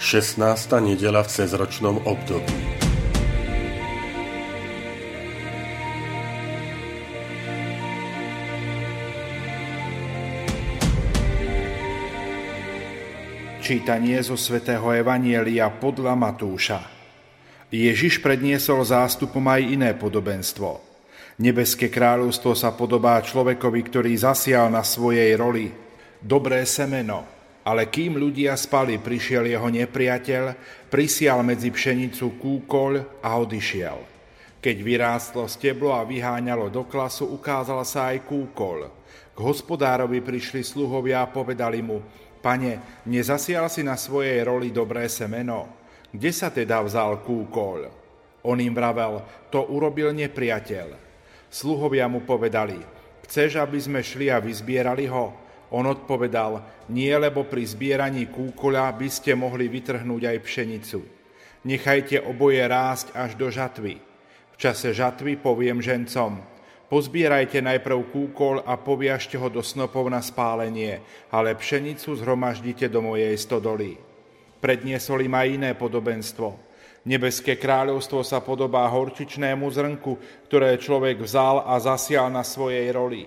[0.00, 0.40] 16.
[0.80, 2.56] nedela v cezročnom období.
[13.62, 16.80] Čítanie zo svätého Evanielia podľa Matúša.
[17.72, 20.82] Ježiš predniesol zástupom aj iné podobenstvo.
[21.40, 25.72] Nebeské kráľovstvo sa podobá človekovi, ktorý zasial na svojej roli
[26.20, 27.41] dobré semeno.
[27.62, 30.44] Ale kým ľudia spali, prišiel jeho nepriateľ,
[30.90, 33.98] prisial medzi pšenicu kúkoľ a odišiel.
[34.62, 38.78] Keď vyrástlo steblo a vyháňalo do klasu, ukázal sa aj kúkoľ.
[39.34, 42.02] K hospodárovi prišli sluhovia a povedali mu,
[42.42, 45.82] pane, nezasial si na svojej roli dobré semeno?
[46.10, 47.78] Kde sa teda vzal kúkoľ?
[48.46, 49.22] On im vravel,
[49.54, 50.98] to urobil nepriateľ.
[51.46, 52.78] Sluhovia mu povedali,
[53.26, 55.41] chceš, aby sme šli a vyzbierali ho?
[55.72, 56.60] On odpovedal,
[56.92, 61.00] nie lebo pri zbieraní kúkoľa by ste mohli vytrhnúť aj pšenicu.
[61.64, 63.96] Nechajte oboje rásť až do žatvy.
[64.52, 66.44] V čase žatvy poviem žencom,
[66.92, 71.00] pozbierajte najprv kúkol a poviažte ho do snopov na spálenie,
[71.32, 73.96] ale pšenicu zhromaždite do mojej stodoly.
[74.60, 76.52] Predniesol im aj iné podobenstvo.
[77.08, 80.12] Nebeské kráľovstvo sa podobá horčičnému zrnku,
[80.46, 83.26] ktoré človek vzal a zasial na svojej roli.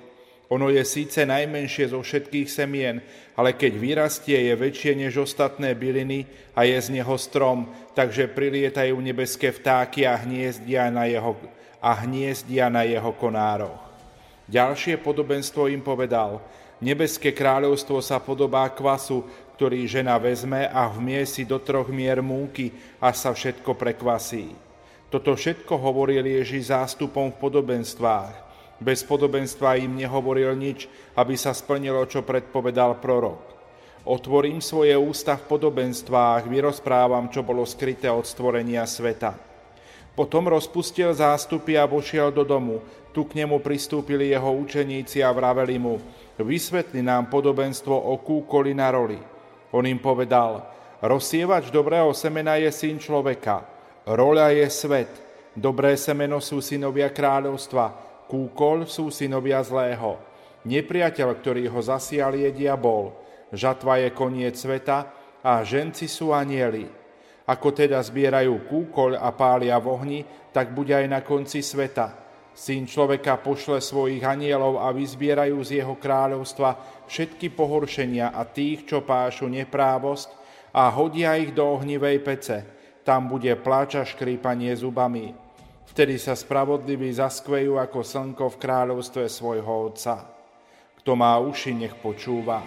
[0.54, 3.02] Ono je síce najmenšie zo všetkých semien,
[3.34, 7.66] ale keď vyrastie, je väčšie než ostatné byliny a je z neho strom,
[7.98, 11.34] takže prilietajú nebeské vtáky a hniezdia na jeho,
[11.82, 13.82] a hniezdia na jeho konároch.
[14.46, 16.38] Ďalšie podobenstvo im povedal,
[16.78, 19.26] nebeské kráľovstvo sa podobá kvasu,
[19.58, 22.70] ktorý žena vezme a vmie si do troch mier múky,
[23.02, 24.54] a sa všetko prekvasí.
[25.10, 28.45] Toto všetko hovoril Ježiš zástupom v podobenstvách.
[28.76, 33.56] Bez podobenstva im nehovoril nič, aby sa splnilo, čo predpovedal prorok.
[34.06, 39.34] Otvorím svoje ústa v podobenstvách, vyrozprávam, čo bolo skryté od stvorenia sveta.
[40.14, 42.80] Potom rozpustil zástupy a vošiel do domu.
[43.12, 46.00] Tu k nemu pristúpili jeho učeníci a vraveli mu,
[46.36, 49.20] vysvetli nám podobenstvo o kúkoli na roli.
[49.72, 50.68] On im povedal,
[51.00, 53.64] rozsievač dobrého semena je syn človeka,
[54.04, 55.12] roľa je svet,
[55.56, 60.18] dobré semeno sú synovia kráľovstva, Kúkol sú synovia zlého.
[60.66, 63.14] Nepriateľ, ktorý ho zasial, je diabol.
[63.54, 65.14] Žatva je koniec sveta
[65.46, 66.90] a ženci sú anieli.
[67.46, 70.20] Ako teda zbierajú kúkoľ a pália v ohni,
[70.50, 72.26] tak bude aj na konci sveta.
[72.56, 79.06] Syn človeka pošle svojich anielov a vyzbierajú z jeho kráľovstva všetky pohoršenia a tých, čo
[79.06, 80.30] pášu neprávosť
[80.74, 82.58] a hodia ich do ohnivej pece.
[83.06, 85.45] Tam bude pláča škrípanie zubami.
[85.86, 90.26] Vtedy sa spravodliví zaskvejú ako slnko v kráľovstve svojho Otca.
[91.02, 92.66] Kto má uši, nech počúva.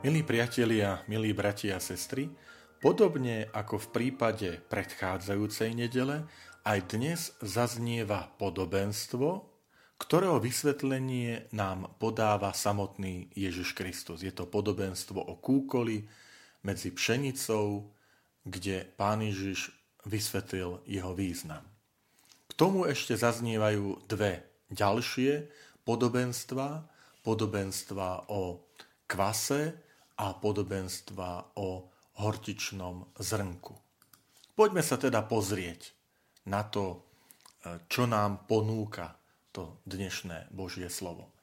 [0.00, 2.32] Milí priatelia, milí bratia a sestry,
[2.80, 6.24] podobne ako v prípade predchádzajúcej nedele,
[6.64, 9.49] aj dnes zaznieva podobenstvo,
[10.00, 14.24] ktorého vysvetlenie nám podáva samotný Ježiš Kristus.
[14.24, 16.08] Je to podobenstvo o kúkoli
[16.64, 17.84] medzi pšenicou,
[18.40, 19.76] kde pán Ježiš
[20.08, 21.60] vysvetlil jeho význam.
[22.48, 25.52] K tomu ešte zaznievajú dve ďalšie
[25.84, 26.88] podobenstva,
[27.20, 28.64] podobenstva o
[29.04, 29.76] kvase
[30.16, 31.92] a podobenstva o
[32.24, 33.76] hortičnom zrnku.
[34.56, 35.92] Poďme sa teda pozrieť
[36.48, 37.04] na to,
[37.88, 39.19] čo nám ponúka
[39.50, 41.34] to dnešné Božie slovo.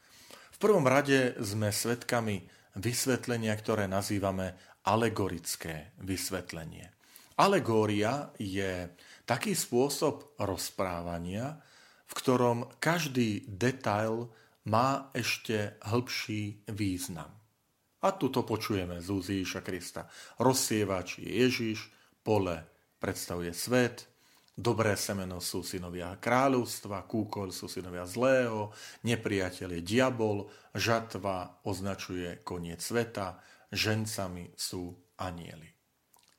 [0.56, 2.48] V prvom rade sme svedkami
[2.80, 4.58] vysvetlenia, ktoré nazývame
[4.88, 6.90] alegorické vysvetlenie.
[7.38, 8.90] Alegória je
[9.28, 11.62] taký spôsob rozprávania,
[12.08, 14.32] v ktorom každý detail
[14.72, 17.30] má ešte hĺbší význam.
[18.02, 20.10] A tu to počujeme z úz Ježiša Krista.
[20.42, 21.92] Rozsievač je Ježiš,
[22.24, 22.64] pole
[22.98, 24.10] predstavuje svet,
[24.58, 28.74] Dobré semeno sú synovia kráľovstva, kúkol sú synovia zlého,
[29.06, 33.38] nepriateľ je diabol, žatva označuje koniec sveta,
[33.70, 35.70] žencami sú anieli.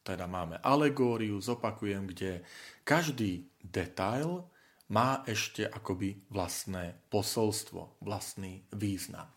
[0.02, 2.42] Teda máme alegóriu, zopakujem, kde
[2.82, 4.50] každý detail
[4.90, 9.30] má ešte akoby vlastné posolstvo, vlastný význam.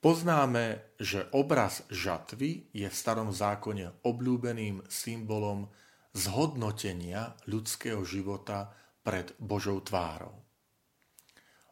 [0.00, 5.68] Poznáme, že obraz žatvy je v starom zákone obľúbeným symbolom
[6.14, 8.70] zhodnotenia ľudského života
[9.00, 10.34] pred Božou tvárou.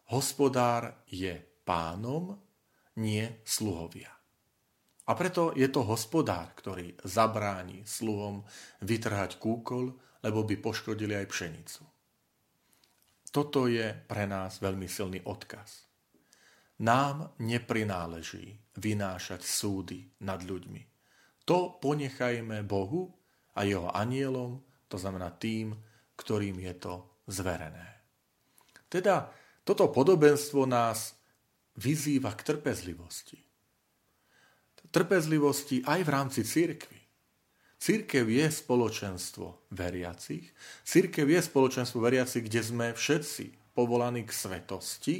[0.08, 1.36] Hospodár je
[1.66, 2.38] pánom,
[2.96, 4.08] nie sluhovia.
[5.08, 8.44] A preto je to hospodár, ktorý zabráni sluhom
[8.84, 11.82] vytrhať kúkol, lebo by poškodili aj pšenicu.
[13.28, 15.84] Toto je pre nás veľmi silný odkaz.
[16.80, 20.82] Nám neprináleží vynášať súdy nad ľuďmi.
[21.44, 23.17] To ponechajme Bohu
[23.58, 25.74] a jeho anielom, to znamená tým,
[26.14, 26.94] ktorým je to
[27.26, 27.98] zverené.
[28.86, 29.34] Teda
[29.66, 31.18] toto podobenstvo nás
[31.74, 33.42] vyzýva k trpezlivosti.
[34.88, 36.96] Trpezlivosti aj v rámci církvy.
[37.78, 40.50] Církev je spoločenstvo veriacich.
[40.82, 45.16] Církev je spoločenstvo veriacich, kde sme všetci povolaní k svetosti,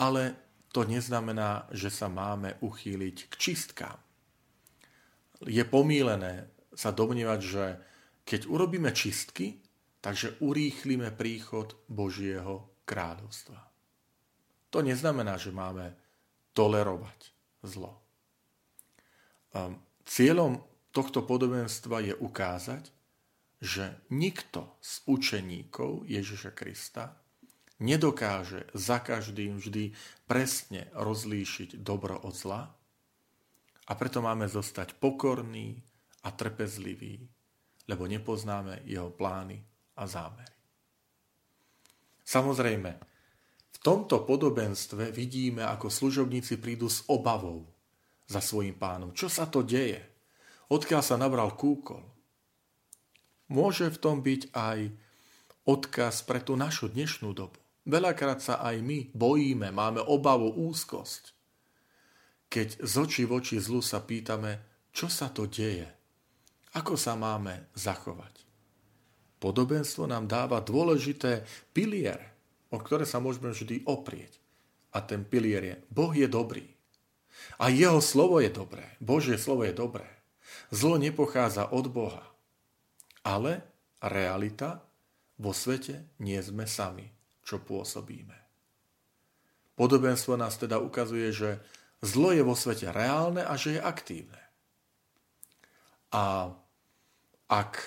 [0.00, 0.34] ale
[0.74, 3.98] to neznamená, že sa máme uchýliť k čistkám.
[5.46, 7.64] Je pomílené sa domnievať, že
[8.24, 9.58] keď urobíme čistky,
[10.00, 13.60] takže urýchlime príchod Božieho kráľovstva.
[14.70, 15.92] To neznamená, že máme
[16.54, 17.20] tolerovať
[17.66, 17.98] zlo.
[20.06, 20.62] Cieľom
[20.94, 22.90] tohto podobenstva je ukázať,
[23.60, 27.20] že nikto z učeníkov Ježiša Krista
[27.82, 29.92] nedokáže za každým vždy
[30.24, 32.72] presne rozlíšiť dobro od zla
[33.90, 35.82] a preto máme zostať pokorní
[36.24, 37.24] a trpezliví,
[37.88, 39.60] lebo nepoznáme jeho plány
[39.96, 40.54] a zámery.
[42.24, 42.90] Samozrejme,
[43.70, 47.66] v tomto podobenstve vidíme, ako služobníci prídu s obavou
[48.30, 49.10] za svojim pánom.
[49.10, 49.98] Čo sa to deje?
[50.70, 52.06] Odkiaľ sa nabral kúkol?
[53.50, 54.78] Môže v tom byť aj
[55.66, 57.58] odkaz pre tú našu dnešnú dobu.
[57.82, 61.34] Veľakrát sa aj my bojíme, máme obavu, úzkosť.
[62.46, 64.62] Keď z očí v oči zlu sa pýtame,
[64.94, 65.86] čo sa to deje,
[66.76, 68.46] ako sa máme zachovať.
[69.40, 72.30] Podobenstvo nám dáva dôležité piliere,
[72.68, 74.36] o ktoré sa môžeme vždy oprieť.
[74.92, 76.66] A ten pilier je, Boh je dobrý.
[77.56, 78.84] A jeho slovo je dobré.
[79.00, 80.06] Božie slovo je dobré.
[80.68, 82.26] Zlo nepochádza od Boha.
[83.24, 83.64] Ale
[84.02, 84.82] realita
[85.40, 87.08] vo svete nie sme sami
[87.50, 88.38] čo pôsobíme.
[89.74, 91.50] Podobenstvo nás teda ukazuje, že
[91.98, 94.38] zlo je vo svete reálne a že je aktívne.
[96.10, 96.54] A
[97.50, 97.86] ak e,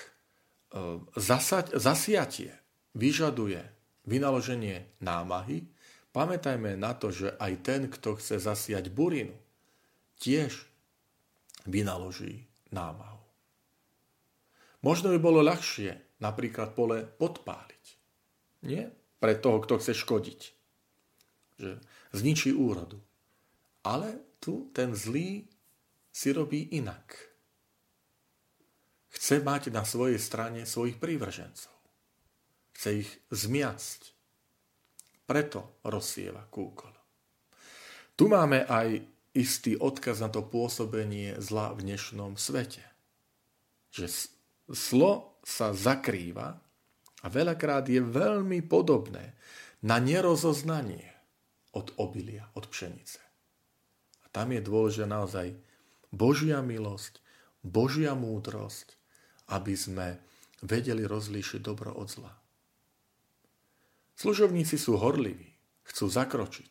[1.16, 2.52] zasať, zasiatie
[2.96, 3.60] vyžaduje
[4.04, 5.68] vynaloženie námahy,
[6.12, 9.36] pamätajme na to, že aj ten, kto chce zasiať burinu,
[10.20, 10.64] tiež
[11.68, 13.20] vynaloží námahu.
[14.84, 17.84] Možno by bolo ľahšie napríklad pole podpáliť.
[18.64, 18.92] Nie?
[19.24, 20.40] pre toho, kto chce škodiť.
[21.56, 21.80] Že
[22.12, 23.00] zničí úrodu.
[23.80, 25.48] Ale tu ten zlý
[26.12, 27.16] si robí inak.
[29.14, 31.70] Chce mať na svojej strane svojich prívržencov.
[32.74, 34.00] Chce ich zmiacť.
[35.24, 36.90] Preto rozsieva kúkol.
[38.18, 42.82] Tu máme aj istý odkaz na to pôsobenie zla v dnešnom svete.
[43.94, 44.34] Že
[44.70, 46.58] zlo sa zakrýva
[47.22, 49.38] a veľakrát je veľmi podobné
[49.86, 51.14] na nerozoznanie
[51.74, 53.22] od obilia, od pšenice.
[54.22, 55.54] A tam je dôležitá naozaj
[56.14, 57.18] Božia milosť,
[57.64, 58.94] Božia múdrosť,
[59.52, 60.16] aby sme
[60.64, 62.32] vedeli rozlíšiť dobro od zla.
[64.14, 65.50] Služovníci sú horliví,
[65.84, 66.70] chcú zakročiť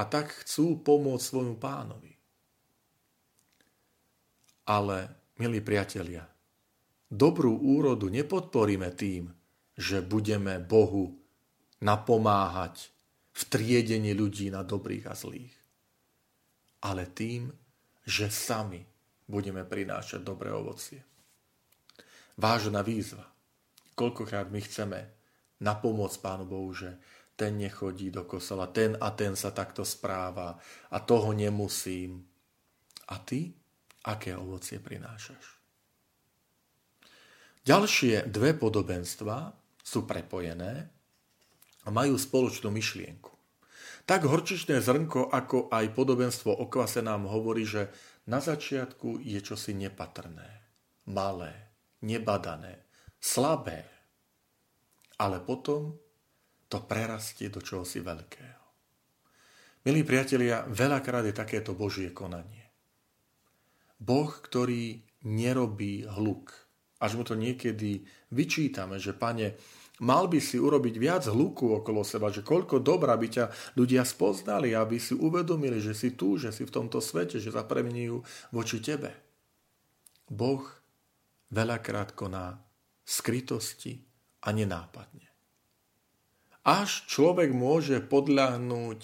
[0.00, 2.12] a tak chcú pomôcť svojmu pánovi.
[4.66, 6.24] Ale, milí priatelia,
[7.12, 9.28] dobrú úrodu nepodporíme tým,
[9.76, 11.12] že budeme Bohu
[11.82, 12.88] napomáhať
[13.32, 15.56] v triedení ľudí na dobrých a zlých.
[16.82, 17.52] Ale tým,
[18.06, 18.82] že sami
[19.28, 21.11] budeme prinášať dobré ovocie.
[22.36, 23.28] Vážna výzva.
[23.92, 24.98] Koľkokrát my chceme
[25.60, 26.96] napomôcť Pánu Bohu, že
[27.36, 30.56] ten nechodí do kosola, ten a ten sa takto správa
[30.92, 32.24] a toho nemusím.
[33.08, 33.52] A ty,
[34.04, 35.62] aké ovocie prinášaš?
[37.62, 40.90] Ďalšie dve podobenstva sú prepojené
[41.86, 43.30] a majú spoločnú myšlienku.
[44.02, 47.86] Tak horčičné zrnko, ako aj podobenstvo o kvase nám hovorí, že
[48.26, 50.62] na začiatku je čosi nepatrné,
[51.06, 51.71] malé,
[52.02, 52.82] nebadané,
[53.22, 53.86] slabé,
[55.18, 55.94] ale potom
[56.66, 58.62] to prerastie do čohosi veľkého.
[59.82, 62.70] Milí priatelia, veľakrát je takéto Božie konanie.
[63.98, 66.54] Boh, ktorý nerobí hluk,
[67.02, 69.58] až mu to niekedy vyčítame, že pane,
[70.02, 73.44] Mal by si urobiť viac hluku okolo seba, že koľko dobra by ťa
[73.78, 78.16] ľudia spoznali, aby si uvedomili, že si tu, že si v tomto svete, že zapremňujú
[78.50, 79.14] voči tebe.
[80.26, 80.66] Boh
[81.52, 82.58] veľakrát koná
[83.04, 84.00] skrytosti
[84.42, 85.28] a nenápadne.
[86.64, 89.00] Až človek môže podľahnúť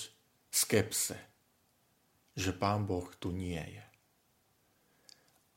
[0.49, 1.19] skepse,
[2.39, 3.87] že Pán Boh tu nie je.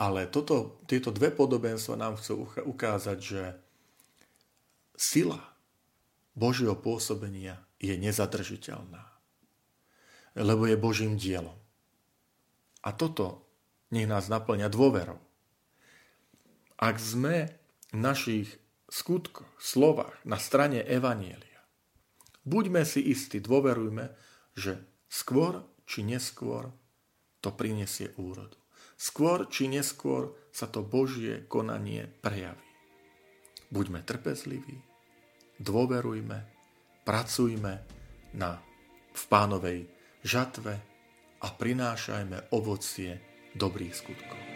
[0.02, 3.44] Ale toto, tieto dve podobenstva nám chcú ukázať, že
[4.98, 5.38] sila
[6.34, 9.06] Božieho pôsobenia je nezadržiteľná,
[10.42, 11.58] lebo je Božím dielom.
[12.82, 13.46] A toto
[13.94, 15.22] nech nás naplňa dôverou.
[16.82, 17.54] Ak sme
[17.94, 18.58] v našich
[18.90, 21.62] skutkoch, slovách na strane Evanielia,
[22.42, 24.10] buďme si istí, dôverujme,
[24.58, 26.74] že skôr či neskôr
[27.38, 28.58] to prinesie úrodu.
[28.98, 32.66] Skôr či neskôr sa to Božie konanie prejaví.
[33.70, 34.82] Buďme trpezliví,
[35.62, 36.38] dôverujme,
[37.06, 37.74] pracujme
[38.34, 38.58] na,
[39.14, 39.80] v pánovej
[40.26, 40.74] žatve
[41.46, 43.22] a prinášajme ovocie
[43.54, 44.50] dobrých skutkov.